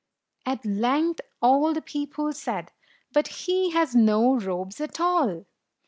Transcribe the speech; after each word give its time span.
At 0.47 0.65
length 0.65 1.21
all 1.43 1.73
the 1.75 1.81
people 1.83 2.33
said, 2.33 2.71
"But 3.13 3.27
he 3.45 3.69
has 3.69 3.93
no 3.95 4.35
robe 4.35 4.73
at 4.79 4.99
all 4.99 5.45